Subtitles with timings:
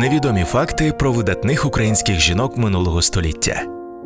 [0.00, 3.62] Невідомі факти про видатних українських жінок минулого століття,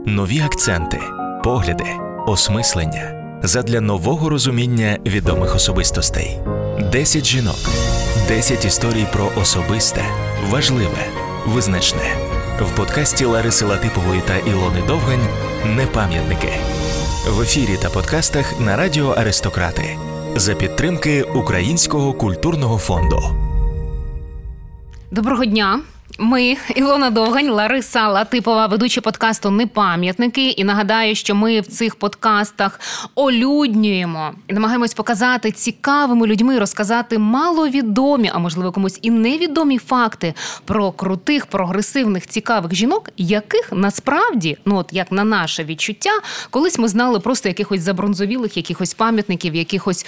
[0.07, 1.01] нові акценти,
[1.45, 1.85] погляди,
[2.27, 6.39] осмислення задля нового розуміння відомих особистостей.
[6.93, 7.59] 10 жінок,
[8.29, 10.05] 10 історій про особисте,
[10.51, 11.07] важливе,
[11.47, 12.17] визначне
[12.61, 15.27] в подкасті Лариси Латипової та Ілони Довгань
[15.77, 16.53] Непам'ятники
[17.29, 19.97] в ефірі та подкастах на радіо Аристократи
[20.37, 23.54] за підтримки Українського культурного фонду.
[25.15, 25.81] Доброго дня.
[26.19, 30.51] Ми Ілона Довгань, Лариса Латипова, ведучі подкасту Непам'ятники.
[30.51, 32.81] І нагадаю, що ми в цих подкастах
[33.15, 40.93] олюднюємо і намагаємось показати цікавими людьми, розказати маловідомі, а можливо комусь і невідомі факти про
[40.93, 46.13] крутих, прогресивних, цікавих жінок, яких насправді, ну от як на наше відчуття,
[46.51, 50.07] колись ми знали просто якихось забронзовілих, якихось пам'ятників, якихось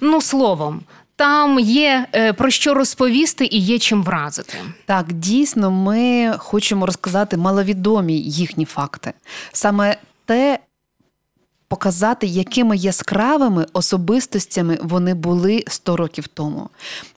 [0.00, 0.80] ну словом
[1.18, 4.58] там є е, про що розповісти і є чим вразити.
[4.86, 9.12] Так, дійсно, ми хочемо розказати маловідомі їхні факти.
[9.52, 10.58] Саме те,
[11.68, 16.68] показати, якими яскравими особистостями вони були 100 років тому.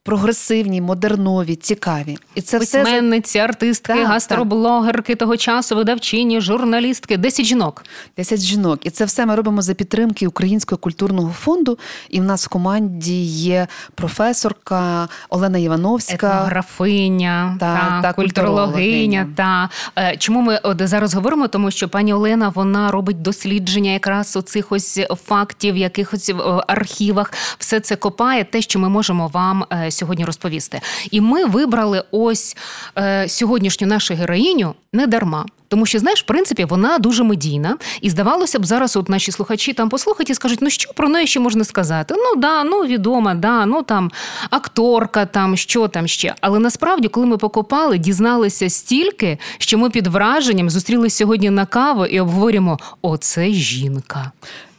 [0.03, 2.17] Прогресивні, модернові, цікаві.
[2.35, 3.43] І це Письменниці, все...
[3.43, 5.19] артистки, так, гастроблогерки так.
[5.19, 7.83] того часу, видавчині, журналістки, 10 жінок.
[8.17, 8.85] 10 жінок.
[8.85, 11.77] І це все ми робимо за підтримки Українського культурного фонду.
[12.09, 19.27] І в нас в команді є професорка Олена Івановська, етнографиня, та, та, культурологиня.
[19.35, 19.69] Та.
[19.97, 21.47] Е, чому ми от зараз говоримо?
[21.47, 26.33] Тому що пані Олена вона робить дослідження якраз оцих ось фактів, якихось е,
[26.67, 30.81] архівах, все це копає, те, що ми можемо вам е, сьогодні розповісти.
[31.11, 32.57] І ми вибрали ось
[32.97, 35.45] е, сьогоднішню нашу героїню не дарма.
[35.71, 39.73] Тому що, знаєш, в принципі, вона дуже медійна, і здавалося б, зараз от наші слухачі
[39.73, 42.15] там послухають і скажуть, ну що про неї ще можна сказати?
[42.17, 44.11] Ну да, ну відома, да, ну там
[44.49, 46.35] акторка, там що там ще.
[46.41, 52.05] Але насправді, коли ми покопали, дізналися стільки, що ми під враженням зустрілися сьогодні на каву
[52.05, 54.31] і обговорюємо: оце жінка.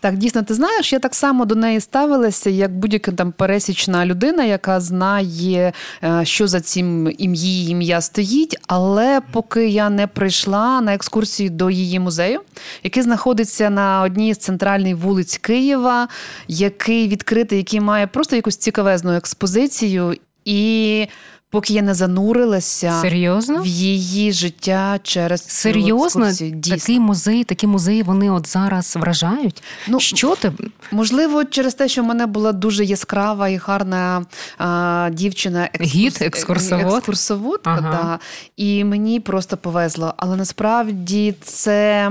[0.03, 4.45] Так, дійсно, ти знаєш, я так само до неї ставилася, як будь-яка там пересічна людина,
[4.45, 5.73] яка знає,
[6.05, 8.57] е, що за цим ім'ї ім'я стоїть.
[8.67, 12.41] Але поки я не прийшла на екскурсію до її музею,
[12.83, 16.09] який знаходиться на одній з центральних вулиць Києва,
[16.49, 20.15] який відкритий, який має просто якусь цікавезну експозицію.
[20.45, 21.07] І
[21.53, 23.63] поки я не занурилася Серйозно?
[23.63, 26.33] в її життя через серйозно
[26.71, 29.63] такий музей, такі музеї вони от зараз вражають.
[29.89, 30.53] Ну що ти
[30.93, 34.27] можливо, через те, що в мене була дуже яскрава і гарна
[34.59, 35.95] а, дівчина, екскурс...
[35.95, 36.97] Гід, екскурсовод.
[36.97, 37.91] екскурсоводка, ага.
[38.03, 38.19] да,
[38.57, 40.15] і мені просто повезло.
[40.17, 42.11] Але насправді це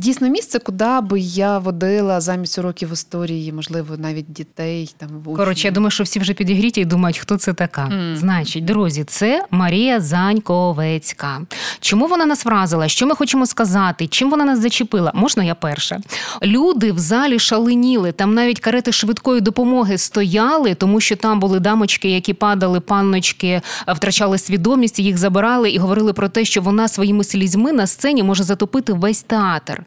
[0.00, 5.68] дійсно місце, куди би я водила замість уроків історії, можливо, навіть дітей там в Коротше,
[5.68, 7.82] я думаю, що всі вже підігріті і думають, хто це така.
[7.82, 8.16] Mm.
[8.16, 11.40] Значить, друзі, це Марія Заньковецька.
[11.80, 12.88] Чому вона нас вразила?
[12.88, 14.06] Що ми хочемо сказати?
[14.06, 15.12] Чим вона нас зачепила?
[15.14, 16.00] Можна я перша?
[16.42, 18.12] Люди в залі шаленіли.
[18.12, 24.38] Там навіть карети швидкої допомоги стояли, тому що там були дамочки, які падали, панночки, втрачали
[24.38, 28.92] свідомість, їх забирали і говорили про те, що вона своїми слізьми на сцені може затопити
[28.92, 29.84] весь театр.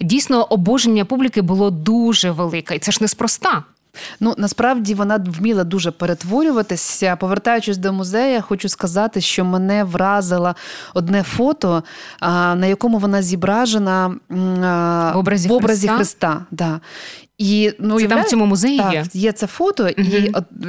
[0.00, 3.64] Дійсно, обоження публіки було дуже велике, і це ж неспроста.
[4.20, 7.16] Ну насправді вона вміла дуже перетворюватися.
[7.16, 10.54] Повертаючись до музею, хочу сказати, що мене вразило
[10.94, 11.82] одне фото,
[12.22, 15.96] на якому вона зображена в образі, в образі Христа.
[15.96, 16.46] Христа.
[16.50, 16.80] Да.
[17.40, 19.04] І ну це там в цьому музеї так, є?
[19.14, 20.08] є це фото, угу.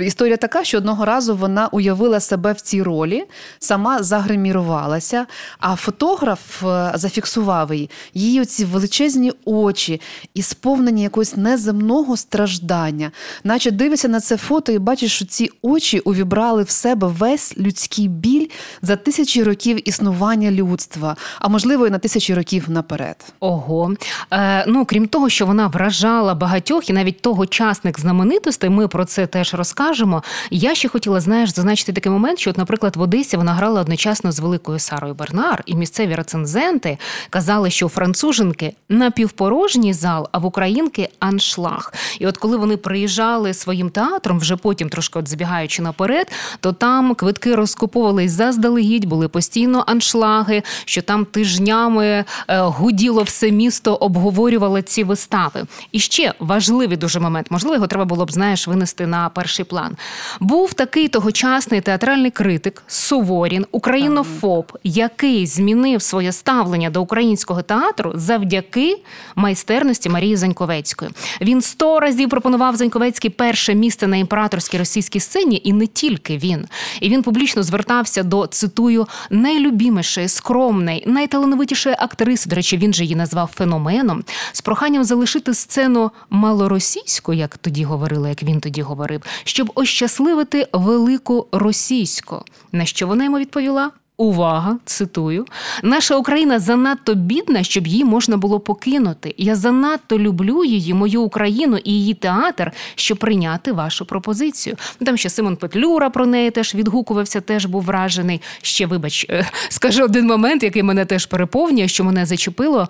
[0.01, 3.23] і історія така, що одного разу вона уявила себе в цій ролі,
[3.59, 5.25] сама загримірувалася,
[5.59, 7.89] а фотограф е, зафіксував її.
[8.13, 10.01] Її оці величезні очі
[10.33, 13.11] і сповнені якогось неземного страждання,
[13.43, 18.07] наче дивишся на це фото і бачиш, що ці очі увібрали в себе весь людський
[18.07, 18.47] біль
[18.81, 23.33] за тисячі років існування людства, а можливо і на тисячі років наперед.
[23.39, 23.95] Ого,
[24.33, 29.05] Е, ну крім того, що вона вражала багато багатьох, і навіть тогочасних знаменитостей, ми про
[29.05, 30.23] це теж розкажемо.
[30.51, 34.31] Я ще хотіла, знаєш, зазначити такий момент, що, от, наприклад, в Одесі вона грала одночасно
[34.31, 36.97] з великою Сарою Бернар, і місцеві рецензенти
[37.29, 41.93] казали, що француженки напівпорожній зал, а в українки аншлаг.
[42.19, 47.16] І от коли вони приїжджали своїм театром, вже потім трошки от забігаючи наперед, то там
[47.16, 52.25] квитки розкуповувались заздалегідь, були постійно аншлаги, що там тижнями е,
[52.59, 55.63] гуділо все місто, обговорювало ці вистави.
[55.91, 57.47] І ще важливий дуже момент.
[57.49, 59.95] Можливо, його треба було б знаєш винести на перший план.
[60.39, 68.97] Був такий тогочасний театральний критик Суворін, українофоб, який змінив своє ставлення до українського театру завдяки
[69.35, 71.11] майстерності Марії Заньковецької.
[71.41, 76.65] Він сто разів пропонував Заньковецькій перше місце на імператорській російській сцені, і не тільки він.
[77.01, 82.49] І він публічно звертався до цитую найлюбімішої, скромної, найталановитішої актриси.
[82.49, 86.11] До речі, він же її назвав феноменом з проханням залишити сцену
[86.41, 92.43] малоросійську, як тоді говорили, як він тоді говорив, щоб ощасливити велику російську.
[92.72, 93.91] На що вона йому відповіла?
[94.22, 95.46] Увага, цитую,
[95.84, 99.35] наша Україна занадто бідна, щоб її можна було покинути.
[99.38, 104.76] Я занадто люблю її, мою Україну і її театр, щоб прийняти вашу пропозицію.
[105.06, 108.41] Там ще Симон Петлюра про неї теж відгукувався, теж був вражений.
[108.62, 112.88] Ще, вибач, е, скажу один момент, який мене теж переповнює, що мене зачепило.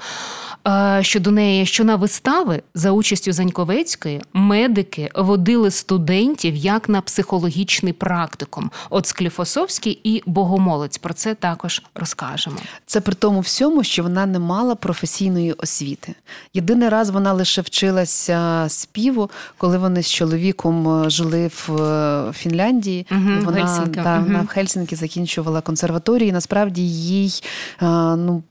[0.68, 7.94] Е, щодо неї, що на вистави за участю Заньковецької медики водили студентів як на психологічний
[7.94, 8.72] практикум.
[8.90, 10.98] От Скліфосовський і Богомолець.
[10.98, 12.58] Про це також розкажемо.
[12.86, 16.16] Це при тому всьому, що вона не мала професійної освіти.
[16.54, 23.08] Єдиний раз вона лише вчилася співу, коли вони з чоловіком е, жили в е, Фінляндії.
[23.12, 24.26] Угу, вона да, угу.
[24.26, 26.30] вона в Хельсінкі закінчувала консерваторію.
[26.30, 27.44] І Насправді їй
[27.82, 28.44] ну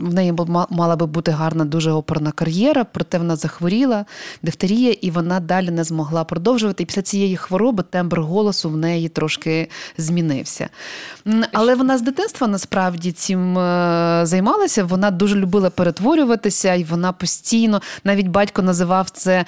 [0.00, 0.34] в неї
[0.70, 4.04] мала би бути гарна, дуже оперна кар'єра, проте вона захворіла,
[4.42, 6.82] дифтерія, і вона далі не змогла продовжувати.
[6.82, 10.68] І після цієї хвороби тембр голосу в неї трошки змінився.
[11.52, 14.84] Але вона з дитинства насправді цим е, займалася.
[14.84, 19.44] Вона дуже любила перетворюватися, і вона постійно, навіть батько називав це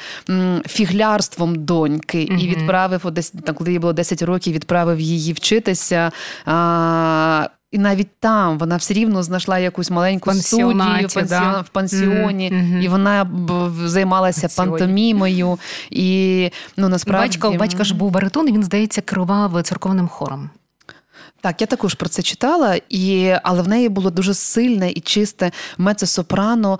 [0.67, 6.12] фіглярством доньки і відправив десь коли їй було 10 років, відправив її вчитися.
[7.73, 11.61] І навіть там вона все рівно знайшла якусь маленьку студію пансіон, да.
[11.61, 12.83] в пансіоні, mm-hmm.
[12.83, 13.31] і вона
[13.85, 14.71] займалася Пансіоні.
[14.71, 15.59] пантомімою.
[15.91, 20.50] І ну насправді батько батька ж був баритон, і він здається керував церковним хором.
[21.44, 25.52] Так, я також про це читала, і але в неї було дуже сильне і чисте
[25.79, 26.79] мецо-сопрано,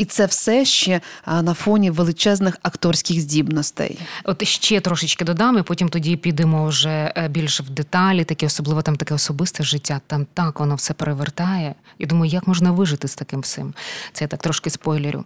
[0.00, 3.98] і це все ще на фоні величезних акторських здібностей.
[4.24, 8.82] От ще трошечки додам, і потім тоді підемо вже е, більш в деталі, таке особливо
[8.82, 10.00] там таке особисте життя.
[10.06, 11.74] Там так воно все перевертає.
[11.98, 13.74] І думаю, як можна вижити з таким всім.
[14.12, 15.24] Це я так трошки спойлерю.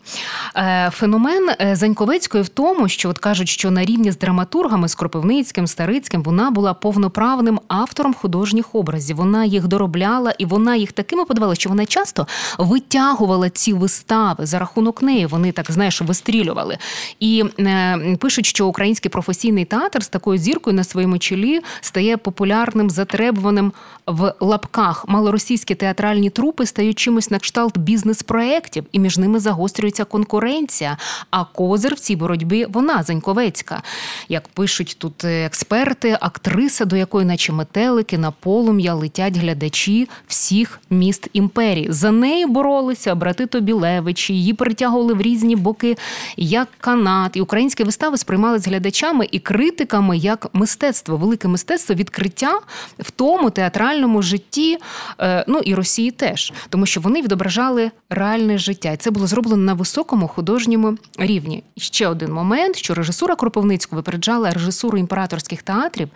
[0.56, 4.94] Е, феномен е, Заньковецької в тому, що от кажуть, що на рівні з драматургами з
[4.94, 9.16] Кропивницьким, Старицьким вона була повноправним автором художніх образів.
[9.16, 12.26] Вона їх доробляла, і вона їх такими подавала, що вона часто
[12.58, 15.26] витягувала ці вистави за рахунок неї.
[15.26, 16.78] Вони так знаєш, вистрілювали.
[17.20, 22.90] І е, пишуть, що український професійний театр з такою зіркою на своєму чолі стає популярним,
[22.90, 23.72] затребуваним
[24.06, 25.04] в лапках.
[25.08, 30.96] Малоросійські театральні трупи стають чимось на кшталт бізнес-проєктів, і між ними загострюється конкуренція.
[31.30, 33.82] А козир в цій боротьбі вона Заньковецька.
[34.28, 41.28] Як пишуть тут експерти, актриса, до якої, наче метелики, на полум'я летять глядачі всіх міст
[41.32, 41.86] імперії.
[41.90, 45.96] За нею боролися брати Тобілевичі, її перетягували в різні боки
[46.36, 47.36] як канат.
[47.36, 52.60] І українські вистави сприймали з глядачами і критиками як мистецтво, велике мистецтво відкриття
[52.98, 54.78] в тому театральному житті,
[55.20, 58.92] е, ну і Росії теж, тому що вони відображали реальне життя.
[58.92, 61.62] І це було зроблено на високому художньому рівні.
[61.74, 66.08] І ще один момент, що режисура Кропивницького випереджала режисуру імператорських театрів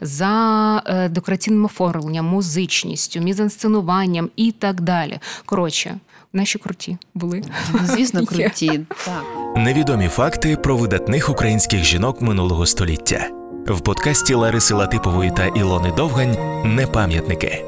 [0.00, 5.18] за е, декораційним оформленням, музичністю, мізансценуванням і так далі.
[5.44, 5.98] Коротше
[6.32, 7.42] наші круті були.
[7.84, 8.80] Звісно, круті.
[9.04, 9.24] так.
[9.56, 13.28] Невідомі факти про видатних українських жінок минулого століття
[13.66, 17.64] в подкасті Лариси Латипової та Ілони Довгань Непам'ятники.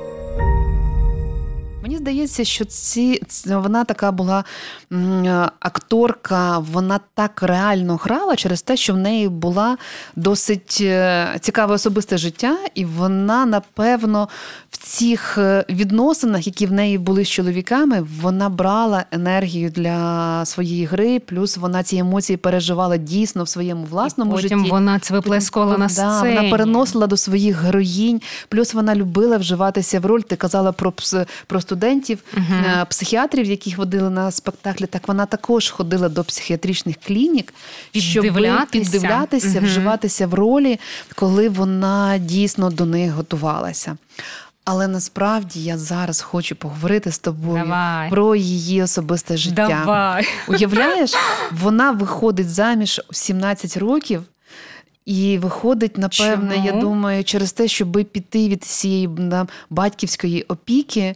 [1.83, 4.45] Мені здається, що ці вона така була
[5.61, 9.77] акторка, вона так реально грала через те, що в неї була
[10.17, 14.29] досить е, цікаве особисте життя, і вона, напевно,
[14.85, 21.19] цих е, відносинах, які в неї були з чоловіками, вона брала енергію для своєї гри,
[21.19, 24.71] плюс вона ці емоції переживала дійсно в своєму власному і потім житті.
[24.71, 26.35] Вона це виплескувала на сцені.
[26.35, 30.21] Да, Вона переносила до своїх героїнь, плюс вона любила вживатися в роль.
[30.21, 30.93] Ти казала про
[31.47, 34.87] про студентів, uh психіатрів, яких водили на спектаклі.
[34.87, 37.55] Так вона також ходила до психіатричних клінік,
[37.97, 38.23] щоб
[38.71, 40.81] піддивлятися, uh вживатися в ролі,
[41.15, 43.97] коли вона дійсно до них готувалася.
[44.65, 48.11] Але насправді я зараз хочу поговорити з тобою Давай.
[48.11, 49.67] про її особисте життя.
[49.85, 50.29] Давай.
[50.49, 51.13] Уявляєш,
[51.51, 54.23] вона виходить заміж у 17 років
[55.05, 56.67] І виходить, напевне, Чому?
[56.67, 59.11] я думаю, через те, щоб піти від цієї
[59.71, 61.15] батьківської опіки,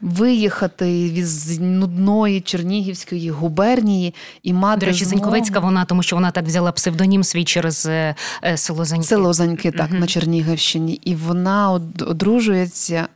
[0.00, 4.80] виїхати від нудної Чернігівської губернії і мати.
[4.80, 5.24] До речі, змогу...
[5.24, 8.14] Заньковецька вона, тому що вона так взяла псевдонім свій через е,
[8.44, 9.06] е, село Заньки.
[9.06, 10.00] Село Заньки, так, угу.
[10.00, 11.00] на Чернігівщині.
[11.04, 13.08] І вона одружується.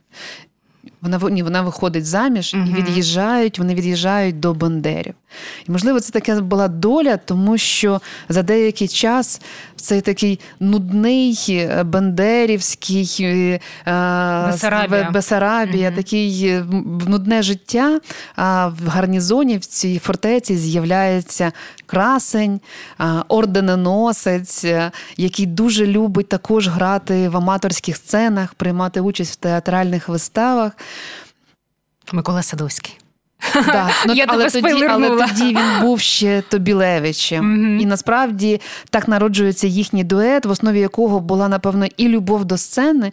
[1.01, 2.69] Вона ні, вона виходить заміж uh-huh.
[2.69, 5.13] і від'їжджають, вони від'їжджають до Бандерів.
[5.67, 9.41] І, можливо, це така була доля, тому що за деякий час
[9.83, 13.59] цей такий нудний е, бандерівський е,
[14.51, 15.95] Бесарабія, Бесарабія uh-huh.
[15.95, 16.65] такий е,
[17.07, 17.99] нудне життя.
[18.35, 21.51] А в гарнізоні в цій фортеці з'являється
[21.85, 22.61] красень,
[23.27, 24.65] орденоносець,
[25.17, 30.71] який дуже любить також грати в аматорських сценах, приймати участь в театральних виставах.
[32.11, 33.02] Микола Садовський.
[33.65, 33.89] Да.
[34.07, 37.79] Ну, Я але, тоді, але тоді він був ще Тобілевичем.
[37.79, 43.11] І насправді так народжується їхній дует, в основі якого була, напевно, і любов до сцени,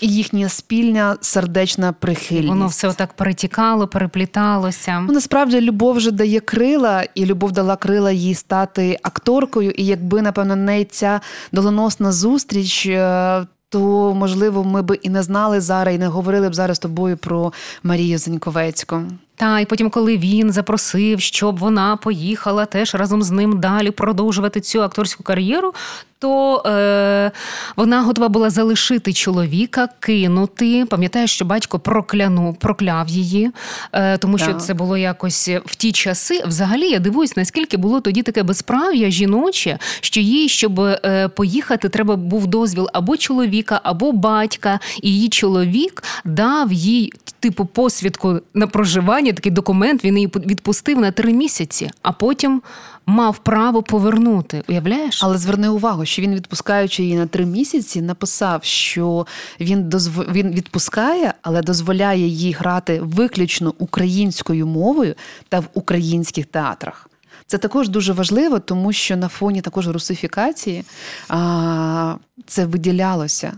[0.00, 2.48] і їхня спільна сердечна прихильність.
[2.48, 5.00] Воно все отак перетікало, перепліталося.
[5.00, 9.70] Ну, Насправді любов вже дає крила, і любов дала крила їй стати акторкою.
[9.70, 11.20] І якби, напевно, не ця
[11.52, 12.86] доленосна зустріч.
[12.86, 16.80] Е, то можливо ми би і не знали зараз, і не говорили б зараз з
[16.80, 19.02] тобою про Марію Зеньковецьку.
[19.42, 24.60] Та і потім, коли він запросив, щоб вона поїхала теж разом з ним далі продовжувати
[24.60, 25.74] цю акторську кар'єру,
[26.22, 27.30] то е,
[27.76, 30.86] вона готова була залишити чоловіка, кинути.
[30.90, 33.50] Пам'ятаєш, що батько прокляну, прокляв її,
[33.92, 34.62] е, тому що так.
[34.62, 36.42] це було якось в ті часи.
[36.46, 42.16] Взагалі я дивуюсь, наскільки було тоді таке безправ'я жіноче, що їй, щоб е, поїхати, треба
[42.16, 49.31] був дозвіл або чоловіка, або батька, і її чоловік дав їй типу посвідку на проживання.
[49.32, 52.62] Такий документ він її відпустив на три місяці, а потім
[53.06, 54.62] мав право повернути.
[54.68, 55.22] Уявляєш?
[55.22, 59.26] Але зверни увагу, що він, відпускаючи її на три місяці, написав, що
[59.60, 60.24] він дозв...
[60.32, 65.14] він відпускає, але дозволяє їй грати виключно українською мовою
[65.48, 67.08] та в українських театрах.
[67.46, 70.84] Це також дуже важливо, тому що на фоні також русифікації
[71.28, 73.52] а, це виділялося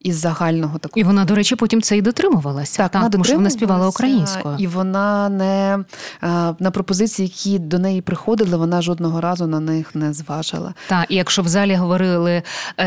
[0.00, 1.00] із загального такого.
[1.00, 2.76] І вона, до речі, потім це і дотримувалася.
[2.76, 4.56] Так, так вона тому що вона співала українською.
[4.58, 5.84] І вона не
[6.58, 10.74] на пропозиції, які до неї приходили, вона жодного разу на них не зважила.
[10.88, 12.42] Так, і якщо в залі говорили.
[12.78, 12.84] Е,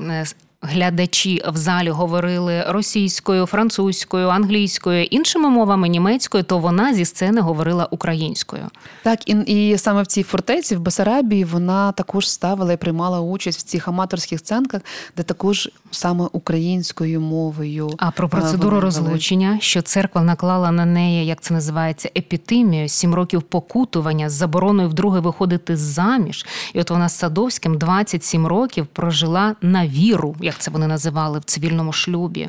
[0.00, 0.24] е
[0.62, 7.88] глядачі в залі говорили російською, французькою, англійською, іншими мовами німецькою, то вона зі сцени говорила
[7.90, 8.62] українською.
[9.02, 13.58] Так, і і саме в цій фортеці в Басарабії вона також ставила і приймала участь
[13.58, 14.82] в цих аматорських сценках,
[15.16, 17.90] де також саме українською мовою.
[17.96, 23.42] А про процедуру розлучення, що церква наклала на неї, як це називається, епітимію, сім років
[23.42, 26.46] покутування з забороною вдруге виходити заміж.
[26.74, 31.44] І от вона з Садовським 27 років прожила на віру як це вони називали в
[31.44, 32.48] цивільному шлюбі.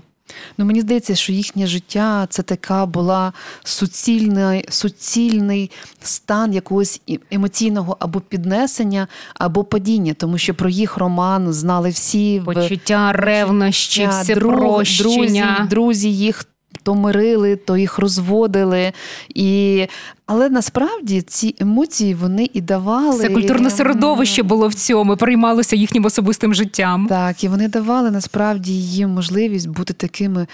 [0.57, 3.33] Ну, мені здається, що їхнє життя це така була
[3.63, 5.71] суцільний, суцільний
[6.01, 13.11] стан якогось емоційного або піднесення, або падіння, тому що про їх роман знали всі почуття
[13.13, 16.45] ревнощі, все друзі, друзі їх
[16.83, 18.93] то мирили, то їх розводили.
[19.35, 19.85] І...
[20.25, 23.21] Але насправді ці емоції вони і давали.
[23.21, 27.07] Це культурне середовище було в цьому, приймалося їхнім особистим життям.
[27.09, 30.47] Так, і вони давали насправді їм можливість бути такими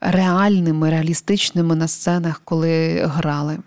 [0.00, 3.58] реальними, реалістичними на сценах, коли грали.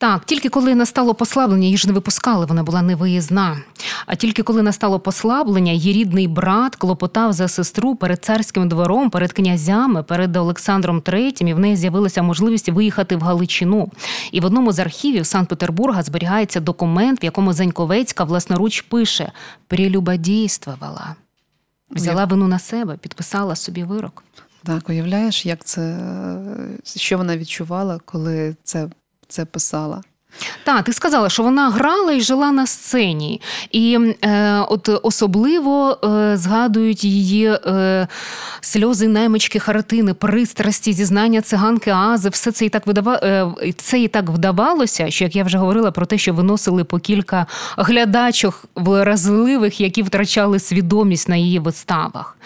[0.00, 3.58] Так, тільки коли настало послаблення, її ж не випускали, вона була невиїзна.
[4.06, 9.32] А тільки коли настало послаблення, її рідний брат клопотав за сестру перед царським двором, перед
[9.32, 13.90] князями, перед Олександром III, і в неї з'явилася можливість виїхати в Галичину.
[14.32, 19.32] І в одному з архівів Санкт-Петербурга зберігається документ, в якому Заньковецька власноруч пише
[19.66, 21.14] прелюбодійствувала.
[21.90, 24.24] Взяла вину на себе, підписала собі вирок.
[24.64, 25.96] Так, уявляєш, як це
[26.84, 28.88] що вона відчувала, коли це
[29.30, 30.02] це писала.
[30.64, 36.36] Так, ти сказала, що вона грала і жила на сцені, і е, от особливо е,
[36.36, 38.08] згадують її е,
[38.60, 42.28] сльози наймички Харатини, пристрасті, зізнання циганки Ази.
[42.28, 43.20] Все це і так видава...
[43.22, 46.98] Е, це і так вдавалося, що як я вже говорила про те, що виносили по
[46.98, 47.46] кілька
[47.76, 52.36] глядачок вразливих, які втрачали свідомість на її виставах.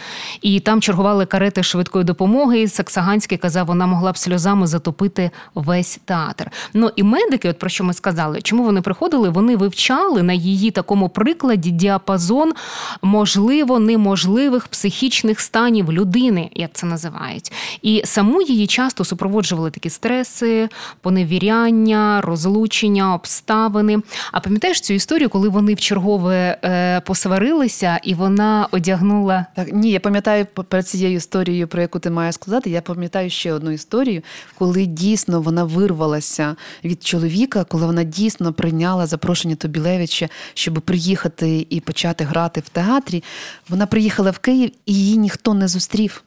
[0.43, 2.61] І там чергували карети швидкої допомоги.
[2.61, 6.51] і Саксаганський казав, вона могла б сльозами затопити весь театр.
[6.75, 8.43] Ну і медики, от про що ми сказали.
[8.43, 9.29] Чому вони приходили?
[9.29, 12.53] Вони вивчали на її такому прикладі діапазон
[13.03, 17.53] можливо неможливих психічних станів людини, як це називають.
[17.83, 20.69] І саму її часто супроводжували такі стреси,
[21.01, 23.99] поневіряння, розлучення, обставини.
[24.33, 29.73] А пам'ятаєш цю історію, коли вони в чергове е, посварилися, і вона одягнула так.
[29.73, 32.71] Ні, я пам'ятаю перед цією історією, про яку ти маєш сказати.
[32.71, 34.23] Я пам'ятаю ще одну історію,
[34.59, 41.81] коли дійсно вона вирвалася від чоловіка, коли вона дійсно прийняла запрошення Тобілевича, щоб приїхати і
[41.81, 43.23] почати грати в театрі.
[43.69, 46.25] Вона приїхала в Київ і її ніхто не зустрів.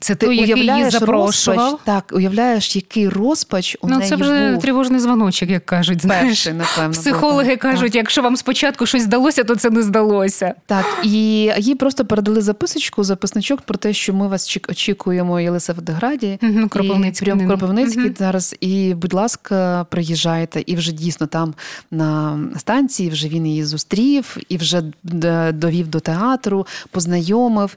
[0.00, 1.58] Це ти той, який її запрошував?
[1.58, 4.62] Розпач, так, уявляєш, який розпач у ну, неї це вже був.
[4.62, 6.02] тривожний дзвоночок, як кажуть.
[6.02, 6.26] Знаєш.
[6.26, 6.92] Перший, напевно.
[6.92, 7.94] Психологи був, кажуть, так.
[7.94, 10.54] якщо вам спочатку щось здалося, то це не здалося.
[10.66, 11.10] Так, і
[11.58, 16.38] їй просто передали записочку, записничок про те, що ми вас очікуємо в Єлисаветграді.
[16.42, 17.34] Угу, Кропивницький.
[17.34, 18.14] І, Кропивницький угу.
[18.18, 18.56] зараз.
[18.60, 20.62] І, будь ласка, приїжджайте.
[20.66, 21.54] І вже дійсно там
[21.90, 24.82] на станції вже він її зустрів і вже
[25.52, 27.76] довів до театру, познайомив.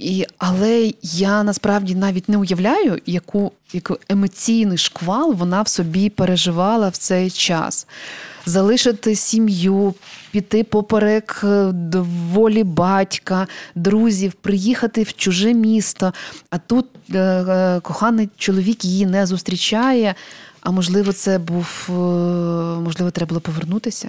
[0.00, 6.88] І, Але я насправді навіть не уявляю, яку, яку емоційний шквал вона в собі переживала
[6.88, 7.86] в цей час.
[8.46, 9.94] Залишити сім'ю,
[10.30, 11.72] піти поперек е,
[12.32, 16.12] волі батька, друзів, приїхати в чуже місто,
[16.50, 20.14] а тут е, е, коханий чоловік її не зустрічає.
[20.60, 21.92] А можливо, це був е,
[22.80, 24.08] можливо, треба було повернутися.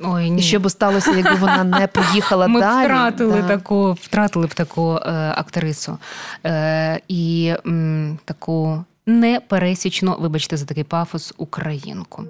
[0.00, 0.38] Ой, ні.
[0.40, 2.76] І що б сталося, якби вона не поїхала Ми далі?
[2.78, 3.48] Ми втратили да.
[3.48, 5.98] таку, втратили б таку е, актрису
[6.46, 12.24] е, і м, таку непересічну, вибачте, за такий пафос, українку.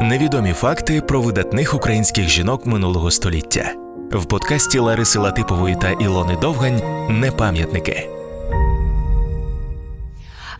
[0.00, 3.72] Невідомі факти про видатних українських жінок минулого століття
[4.12, 8.17] в подкасті Лариси Латипової та Ілони Довгань Непам'ятники.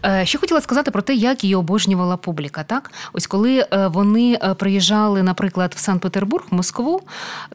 [0.04, 2.64] Е, ще хотіла сказати про те, як її обожнювала публіка.
[2.64, 7.02] Так, ось коли е, вони е, приїжджали, наприклад, в Санкт-Петербург, Москву,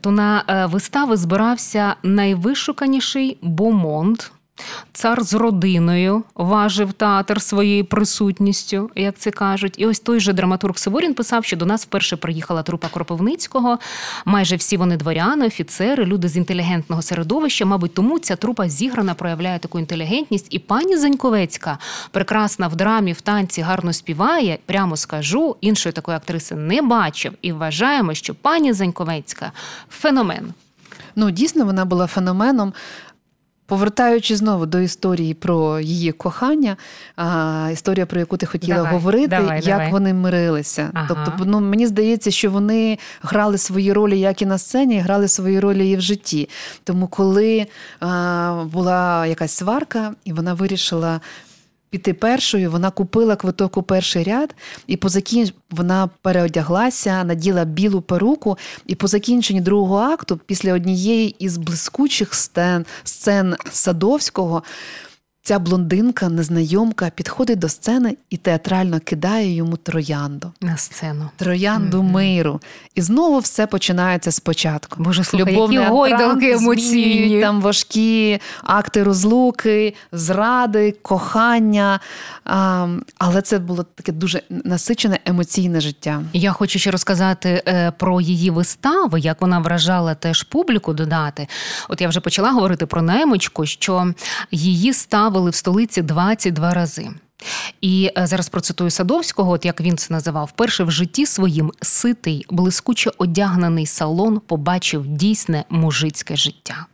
[0.02, 4.20] то на вистави збирався найвишуканіший бомонд.
[4.94, 9.74] Цар з родиною важив театр своєю присутністю, як це кажуть.
[9.78, 13.80] І ось той же драматург Сиворін писав, що до нас вперше приїхала трупа Кропивницького.
[14.26, 17.66] Майже всі вони дворяни, офіцери, люди з інтелігентного середовища.
[17.66, 20.48] Мабуть, тому ця трупа зіграна проявляє таку інтелігентність.
[20.50, 21.78] І пані Заньковецька
[22.12, 24.58] прекрасна в драмі, в танці гарно співає.
[24.66, 27.34] Прямо скажу, іншої такої актриси не бачив.
[27.42, 29.52] І вважаємо, що пані Заньковецька
[29.90, 30.54] феномен.
[31.16, 32.74] Ну, дійсно, вона була феноменом.
[33.74, 36.78] Повертаючи знову до історії про її кохання,
[37.16, 39.92] а, історія, про яку ти хотіла давай, говорити, давай, як давай.
[39.92, 40.90] вони мирилися.
[40.94, 41.08] Ага.
[41.08, 45.28] Тобто, ну мені здається, що вони грали свої ролі як і на сцені, і грали
[45.28, 46.50] свої ролі і в житті.
[46.84, 47.68] Тому, коли
[48.00, 51.22] а, була якась сварка, і вона вирішила
[51.94, 52.72] піти першою.
[52.72, 54.56] Вона купила квиток у перший ряд,
[54.88, 55.54] і по закінч...
[55.72, 58.58] вона переодяглася, наділа білу перуку.
[58.88, 64.64] І по закінченні другого акту, після однієї із блискучих сцен, сцен Садовського.
[65.46, 70.52] Ця блондинка, незнайомка, підходить до сцени і театрально кидає йому троянду.
[70.62, 71.30] На сцену.
[71.36, 72.12] Троянду mm-hmm.
[72.12, 72.62] миру.
[72.96, 75.04] І знову все починається спочатку.
[75.04, 77.42] Боже, слухай, які гойдалки емоційні.
[77.42, 82.00] Там важкі акти розлуки, зради, кохання.
[82.46, 86.24] А, Але це було таке дуже насичене емоційне життя.
[86.34, 91.48] Я хочу ще розказати е, про її вистави, як вона вражала теж публіку додати.
[91.90, 94.14] От я вже почала говорити про наймочку, що
[94.52, 97.10] її став ставили в столиці 22 рази.
[97.82, 102.46] І е, зараз процитую Садовського, от як він це називав, вперше в житті своїм ситий,
[102.50, 106.86] блискуче одягнений салон побачив дійсне мужицьке життя.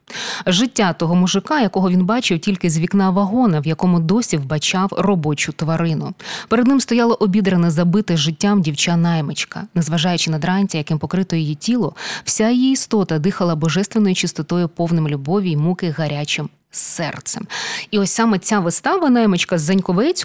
[0.45, 5.51] Життя того мужика, якого він бачив тільки з вікна вагона, в якому досі вбачав робочу
[5.51, 6.13] тварину.
[6.47, 11.95] Перед ним стояло обідрене забите життям дівча наймичка, незважаючи на дрантя, яким покрито її тіло,
[12.23, 17.47] вся її істота дихала божественною чистотою, повним любові й муки гарячим серцем.
[17.91, 19.63] І ось саме ця вистава наймичка з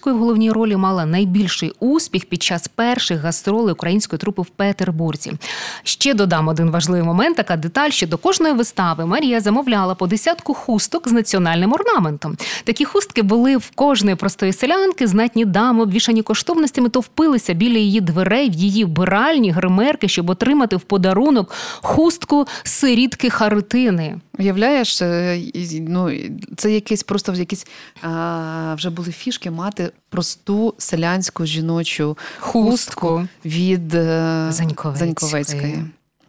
[0.04, 5.32] Заньковецькою в головній ролі мала найбільший успіх під час перших гастролей української трупи в Петербурзі.
[5.82, 10.54] Ще додам один важливий момент, така деталь, що до кожної вистави Марія замовляла по десятку
[10.54, 12.36] хусток з національним орнаментом.
[12.64, 18.00] Такі хустки були в кожної простої селянки, знатні дами, обвішані коштовностями, то впилися біля її
[18.00, 24.20] дверей в її вбиральні гримерки, щоб отримати в подарунок хустку сирітки Харитини.
[24.38, 25.38] Уявляєш, е,
[25.80, 26.10] ну
[26.56, 27.66] це якийсь просто якісь
[28.02, 34.98] а, вже були фішки мати просту селянську жіночу хустку, хустку від е, Заньковецької.
[34.98, 35.84] Заньковецької.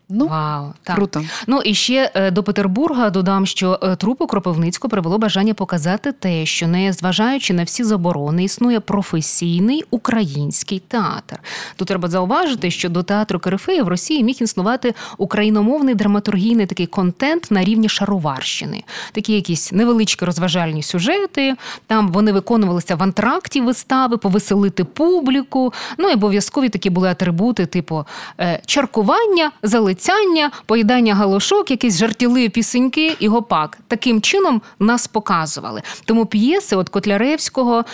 [0.10, 0.96] Ну, Вау, так.
[0.96, 1.24] круто.
[1.48, 6.46] Ну і ще е, до Петербурга додам, що е, трупу Кропивницького привело бажання показати те,
[6.46, 11.40] що не зважаючи на всі заборони, існує професійний український театр.
[11.76, 17.52] Тут треба зауважити, що до театру Корифея в Росії міг існувати україномовний драматургійний такий контент
[17.52, 21.56] на рівні шароварщини, такі якісь невеличкі розважальні сюжети.
[21.88, 25.74] Там вони виконувалися в антракті вистави, повеселити публіку.
[25.98, 28.06] Ну і обов'язкові такі були атрибути, типу
[28.40, 29.52] е, чаркування,
[29.96, 33.78] залицяння, поїдання галушок, якісь жартівливі пісеньки і гопак.
[33.88, 35.82] Таким чином нас показували.
[36.06, 37.86] Тому п'єси от Котляревського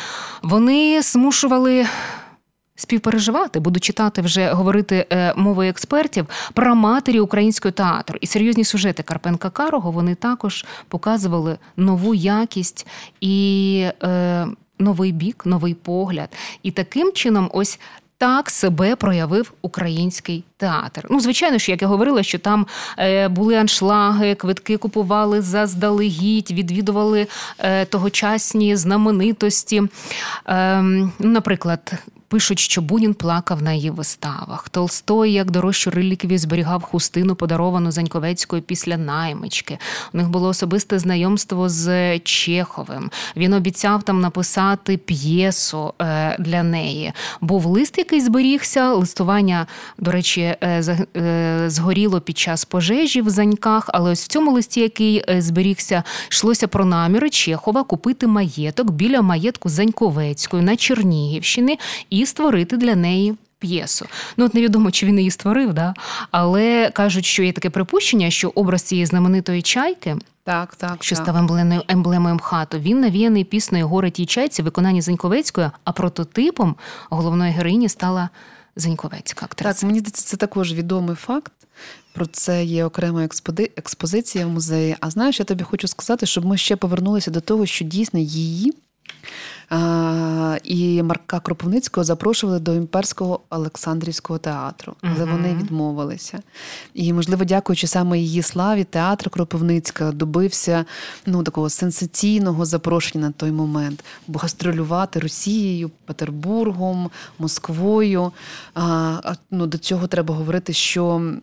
[0.42, 1.86] вони змушували
[2.76, 8.18] співпереживати, буду читати вже говорити е, мовою експертів про матері українського театру.
[8.22, 12.88] І серйозні сюжети Карпенка Карого вони також показували нову якість
[13.22, 14.48] і е,
[14.80, 16.30] новий бік, новий погляд.
[16.64, 17.80] І таким чином, ось.
[18.22, 21.08] Так себе проявив український театр.
[21.10, 22.68] Ну, звичайно ж, як я говорила, що там
[23.00, 27.28] е, були аншлаги, квитки купували заздалегідь, відвідували
[27.60, 29.84] е, тогочасні знаменитості.
[30.48, 30.84] Е,
[31.20, 31.94] наприклад,
[32.32, 34.70] Пишуть, що Бунін плакав на її виставах.
[34.70, 39.78] Толстой, як дорожчу реліквію, зберігав хустину, подаровану Заньковецькою після наймички.
[40.14, 43.12] У них було особисте знайомство з Чеховим.
[43.36, 47.14] Він обіцяв там написати п'єсу е, для неї.
[47.42, 48.94] Був лист, який зберігся.
[48.94, 49.68] Листування,
[49.98, 53.86] до речі, е, е, згоріло під час пожежі в Заньках.
[53.88, 59.70] Але ось в цьому листі, який зберігся, йшлося про наміри Чехова купити маєток біля маєтку
[59.70, 61.80] Заньковецької на Чернігівщині.
[62.10, 63.36] і і створити для неї.
[63.60, 64.06] П'єсу.
[64.38, 65.94] Ну, от невідомо, чи він її створив, да?
[66.32, 71.26] але кажуть, що є таке припущення, що образ цієї знаменитої чайки, так, так, що так.
[71.26, 76.76] став емблемою емблемою МХАТу, він навіяний піснею Горе тій чайці, виконанні Заньковецької, а прототипом
[77.10, 78.30] головної героїні стала
[78.76, 79.74] Заньковецька актриса.
[79.74, 81.52] Так, мені здається, це також відомий факт.
[82.14, 83.28] Про це є окрема
[83.78, 84.96] експозиція в музеї.
[85.00, 88.74] А знаєш, я тобі хочу сказати, щоб ми ще повернулися до того, що дійсно її
[90.64, 95.32] і Марка Кропивницького запрошували до імперського Олександрівського театру, але uh-huh.
[95.32, 96.40] вони відмовилися.
[96.94, 100.86] І, можливо, дякуючи саме її славі, театр Кропивницька добився
[101.26, 108.32] ну, такого сенсаційного запрошення на той момент, бо гастролювати Росією, Петербургом, Москвою.
[108.76, 111.34] А, ну, До цього треба говорити, що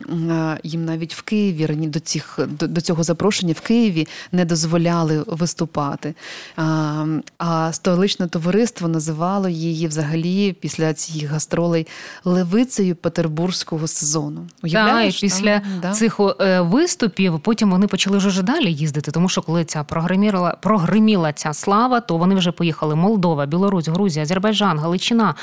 [0.63, 6.13] їм навіть в Києві до цих, до, до цього запрошення в Києві не дозволяли виступати.
[6.55, 7.05] А,
[7.37, 7.73] а
[8.19, 11.87] столичне товариство називало її взагалі після цих гастролей
[12.25, 14.47] левицею петербурзького сезону.
[14.63, 15.15] Уявляєш?
[15.15, 19.41] Так, і після Там, цих е, виступів потім вони почали вже далі їздити, тому що
[19.41, 25.35] коли ця прогреміла, прогреміла ця слава, то вони вже поїхали Молдова, Білорусь, Грузія, Азербайджан, Галичина,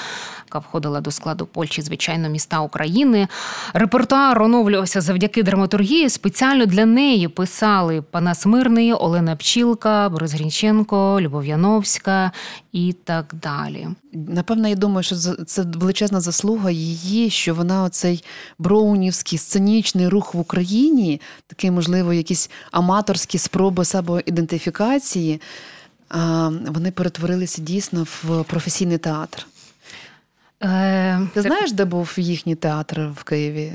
[0.46, 3.28] яка входила до складу Польщі, звичайно, міста України.
[3.74, 6.10] Репертуар оновлювався завдяки драматургії.
[6.10, 12.32] Спеціально для неї писали Панас Мирний, Олена Пчілка, Борис Грінченко, Любов Яновська
[12.76, 13.88] і так далі.
[14.12, 18.24] Напевно, я думаю, що це величезна заслуга її, що вона оцей
[18.58, 25.40] броунівський сценічний рух в Україні, такий, можливо, якісь аматорські спроби самоідентифікації,
[26.66, 29.46] вони перетворилися дійсно в професійний театр.
[30.62, 33.72] Е, Ти знаєш, де був їхній театр в Києві?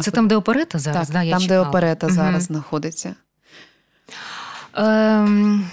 [0.00, 1.06] Це там, де оперета зараз?
[1.06, 1.64] Так, да, я Там, чекала.
[1.64, 2.46] де оперета зараз угу.
[2.46, 3.14] знаходиться.
[4.74, 5.70] Ем...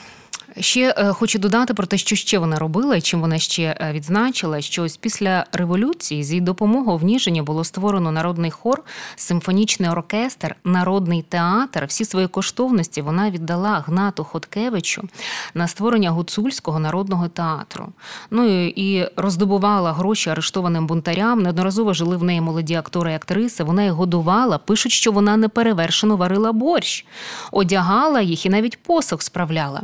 [0.60, 3.92] Ще е, хочу додати про те, що ще вона робила і чим вона ще е,
[3.94, 8.84] відзначила, що ось після революції з її допомогою в Ніжині було створено народний хор,
[9.16, 11.86] симфонічний оркестр, народний театр.
[11.88, 15.10] Всі свої коштовності вона віддала Гнату Хоткевичу
[15.54, 17.88] на створення гуцульського народного театру.
[18.32, 21.42] Ну і роздобувала гроші арештованим бунтарям.
[21.42, 23.64] Неодноразово жили в неї молоді актори і актриси.
[23.64, 24.58] Вона їх годувала.
[24.58, 27.06] Пишуть, що вона неперевершено варила борщ,
[27.52, 29.82] одягала їх і навіть посох справляла.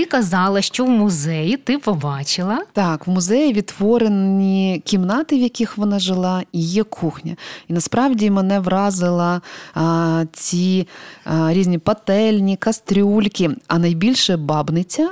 [0.00, 2.64] Ти казала, що в музеї ти побачила.
[2.72, 7.36] Так, в музеї відтворені кімнати, в яких вона жила, і є кухня.
[7.68, 9.40] І насправді мене вразила
[9.74, 10.88] а, ці
[11.24, 15.10] а, різні пательні, кастрюльки, а найбільше бабниця.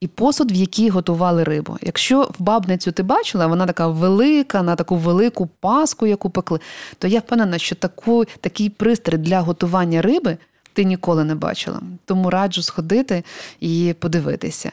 [0.00, 1.76] І посуд, в якій готували рибу.
[1.82, 6.60] Якщо в бабницю ти бачила, вона така велика, на таку велику паску, яку пекли,
[6.98, 10.38] то я впевнена, що таку, такий пристрій для готування риби
[10.78, 11.80] ти ніколи не бачила.
[12.04, 13.24] Тому раджу сходити
[13.60, 14.72] і подивитися.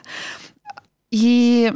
[1.10, 1.70] І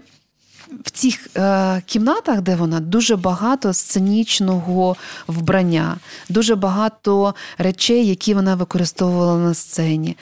[0.84, 5.96] в цих е, кімнатах, де вона дуже багато сценічного вбрання,
[6.28, 10.16] дуже багато речей, які вона використовувала на сцені.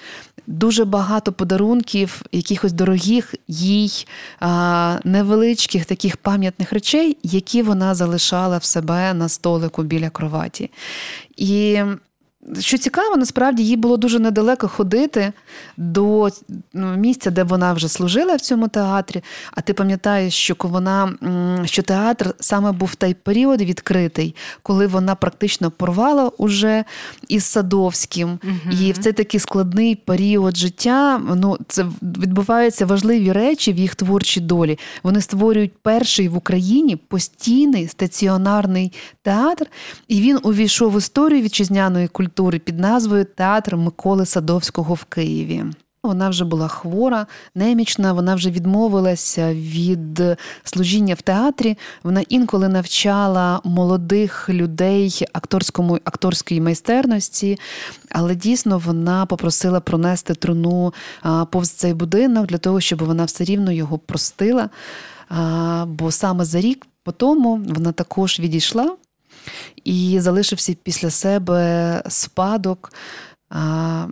[0.47, 4.07] Дуже багато подарунків, якихось дорогих їй
[4.41, 10.71] а, невеличких таких пам'ятних речей, які вона залишала в себе на столику біля кроваті.
[11.37, 11.83] І
[12.61, 15.33] що цікаво, насправді їй було дуже недалеко ходити
[15.77, 16.29] до
[16.73, 19.23] ну, місця, де вона вже служила в цьому театрі.
[19.53, 21.15] А ти пам'ятаєш, що вона
[21.65, 26.85] що театр саме був той період відкритий, коли вона практично порвала уже
[27.29, 28.77] із Садовським, угу.
[28.81, 34.41] і в цей такий складний період життя ну це відбуваються важливі речі в їх творчій
[34.41, 34.79] долі.
[35.03, 39.67] Вони створюють перший в Україні постійний стаціонарний театр,
[40.09, 45.65] і він увійшов в історію вітчизняної культури під назвою Театр Миколи Садовського в Києві.
[46.03, 50.23] Вона вже була хвора, немічна, вона вже відмовилася від
[50.65, 51.79] служіння в театрі.
[52.03, 57.59] Вона інколи навчала молодих людей акторському акторської майстерності,
[58.11, 60.95] але дійсно вона попросила пронести труну
[61.51, 64.71] повз цей будинок для того, щоб вона все рівно його простила.
[65.87, 68.97] Бо саме за рік по тому вона також відійшла
[69.85, 72.93] і залишився після себе спадок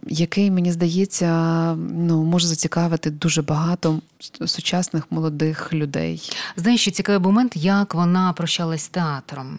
[0.07, 1.29] який, мені здається,
[1.75, 4.01] ну, може зацікавити дуже багато
[4.47, 6.31] сучасних молодих людей.
[6.57, 9.59] Знаєш, що цікавий момент, як вона прощалась з театром.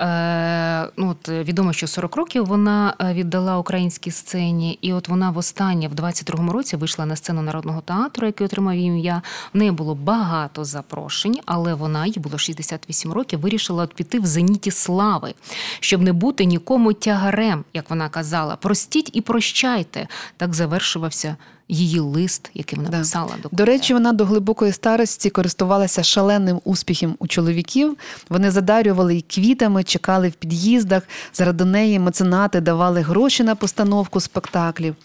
[0.00, 5.30] Е, ну, от Відомо, що 40 років вона е, віддала українській сцені, і от вона
[5.30, 9.22] востаннє в 22-му році вийшла на сцену народного театру, який отримав ім'я.
[9.54, 14.70] В неї було багато запрошень, але вона, їй було 68 років, вирішила піти в зеніті
[14.70, 15.34] слави,
[15.80, 18.56] щоб не бути нікому тягарем, як вона казала.
[19.00, 20.08] Простіть і прощайте.
[20.36, 21.36] Так завершувався
[21.68, 27.16] її лист, який вона писала до До речі, вона до глибокої старості користувалася шаленим успіхом
[27.18, 27.96] у чоловіків.
[28.28, 31.02] Вони задарювали її квітами, чекали в під'їздах.
[31.32, 34.96] Заради неї меценати давали гроші на постановку спектаклів.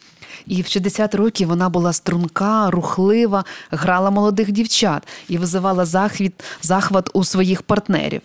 [0.48, 7.10] І в 60 років вона була струнка, рухлива, грала молодих дівчат і визивала захват, захват
[7.14, 8.22] у своїх партнерів.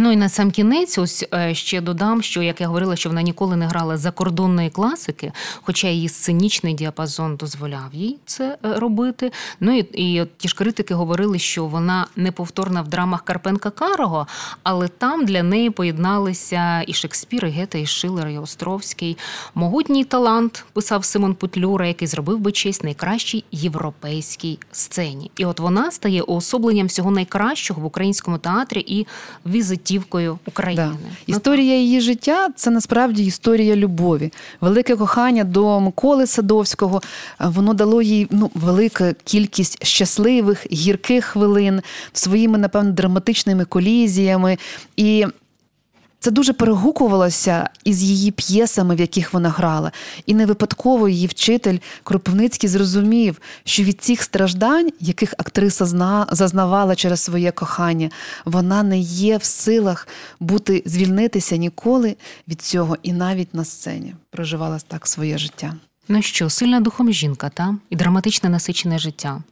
[0.00, 3.22] Ну і на сам кінець, ось е, ще додам, що як я говорила, що вона
[3.22, 5.32] ніколи не грала закордонної класики,
[5.62, 9.32] хоча її сценічний діапазон дозволяв їй це е, робити.
[9.60, 14.26] Ну і і ті ж критики говорили, що вона неповторна в драмах Карпенка Карого,
[14.62, 19.18] але там для неї поєдналися і Шекспір, і Гета, і Шилер, і Островський.
[19.54, 25.30] Могутній талант писав Симон Петлюра, який зробив би честь найкращій європейській сцені.
[25.36, 29.06] І от вона стає уособленням всього найкращого в українському театрі і
[29.46, 30.82] візиті візитівкою України.
[30.82, 30.88] Да.
[30.88, 37.02] Ну, історія її життя це насправді історія любові, велике кохання до Миколи Садовського.
[37.40, 44.58] Воно дало їй ну велику кількість щасливих гірких хвилин своїми, напевно, драматичними колізіями
[44.96, 45.26] і.
[46.20, 49.92] Це дуже перегукувалося із її п'єсами, в яких вона грала.
[50.26, 55.86] І не випадково її вчитель Кропивницький зрозумів, що від цих страждань, яких актриса
[56.30, 58.10] зазнавала через своє кохання,
[58.44, 60.08] вона не є в силах
[60.40, 62.16] бути звільнитися ніколи
[62.48, 65.74] від цього, і навіть на сцені проживала так своє життя.
[66.08, 69.42] Ну що, сильна духом жінка, та і драматичне насичене життя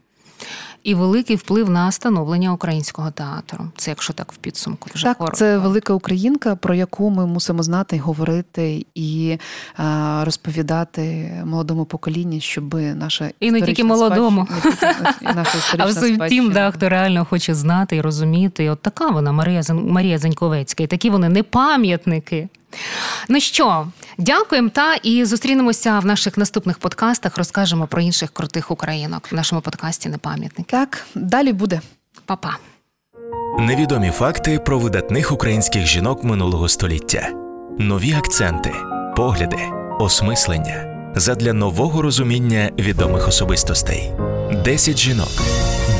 [0.86, 3.64] і великий вплив на становлення українського театру.
[3.76, 5.36] Це якщо так в підсумку вже так, коротко.
[5.36, 9.38] це велика українка, про яку ми мусимо знати, говорити і
[9.76, 14.48] а, розповідати молодому поколінню, щоб наша і не тільки молодому,
[15.24, 15.42] а
[16.26, 18.64] всім, да, хто реально хоче знати і розуміти.
[18.64, 22.48] І От така вона Марія Марія Заньковецька, і такі вони не пам'ятники.
[23.28, 23.86] Ну що,
[24.18, 27.38] дякуємо та і зустрінемося в наших наступних подкастах.
[27.38, 30.70] Розкажемо про інших крутих українок в нашому подкасті Непам'ятники.
[30.70, 31.80] Так, далі буде.
[32.24, 32.56] Па-па.
[33.58, 37.28] Невідомі факти про видатних українських жінок минулого століття,
[37.78, 38.72] нові акценти,
[39.16, 39.58] погляди,
[39.98, 44.12] осмислення задля нового розуміння відомих особистостей.
[44.64, 45.42] Десять жінок,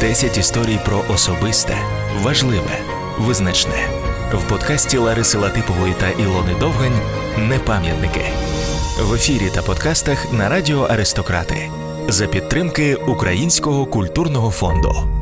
[0.00, 1.76] десять історій про особисте,
[2.22, 2.78] важливе,
[3.18, 7.00] визначне в подкасті Лариси Латипової та Ілони Довгань
[7.38, 8.24] Непам'ятники
[9.00, 11.70] в ефірі та подкастах на радіо Аристократи
[12.08, 15.15] за підтримки Українського культурного фонду.